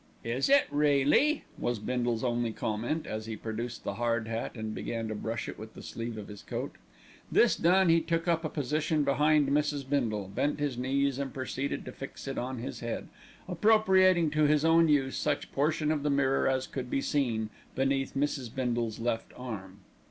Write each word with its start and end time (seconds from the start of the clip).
"Is 0.23 0.49
it 0.49 0.65
really?" 0.71 1.43
was 1.59 1.77
Bindle's 1.77 2.23
only 2.23 2.51
comment, 2.51 3.05
as 3.05 3.27
he 3.27 3.35
produced 3.37 3.83
the 3.83 3.93
hard 3.93 4.27
hat 4.27 4.55
and 4.55 4.73
began 4.73 5.07
to 5.09 5.13
brush 5.13 5.47
it 5.47 5.59
with 5.59 5.75
the 5.75 5.83
sleeve 5.83 6.17
of 6.17 6.27
his 6.27 6.41
coat. 6.41 6.75
This 7.31 7.55
done 7.55 7.89
he 7.89 8.01
took 8.01 8.27
up 8.27 8.43
a 8.43 8.49
position 8.49 9.03
behind 9.03 9.49
Mrs. 9.49 9.87
Bindle, 9.87 10.27
bent 10.27 10.59
his 10.59 10.75
knees 10.75 11.19
and 11.19 11.31
proceeded 11.31 11.85
to 11.85 11.91
fix 11.91 12.27
it 12.27 12.39
on 12.39 12.57
his 12.57 12.79
head, 12.79 13.09
appropriating 13.47 14.31
to 14.31 14.45
his 14.45 14.65
own 14.65 14.87
use 14.87 15.15
such 15.17 15.51
portion 15.51 15.91
of 15.91 16.01
the 16.01 16.09
mirror 16.09 16.47
as 16.47 16.65
could 16.65 16.89
be 16.89 17.01
seen 17.01 17.51
beneath 17.75 18.15
Mrs. 18.15 18.49
Bindle's 18.55 18.97
left 18.99 19.31
arm. 19.37 19.81